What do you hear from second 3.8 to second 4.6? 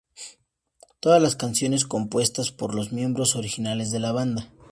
de la banda.